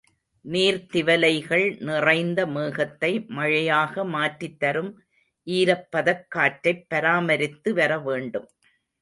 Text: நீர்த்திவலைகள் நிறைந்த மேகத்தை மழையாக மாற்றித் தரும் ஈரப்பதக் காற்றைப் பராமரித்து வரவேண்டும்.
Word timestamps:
நீர்த்திவலைகள் 0.45 1.65
நிறைந்த 1.79 2.45
மேகத்தை 2.45 3.27
மழையாக 3.27 4.03
மாற்றித் 4.05 4.59
தரும் 4.59 4.91
ஈரப்பதக் 5.47 6.25
காற்றைப் 6.27 6.85
பராமரித்து 6.89 7.73
வரவேண்டும். 7.73 8.49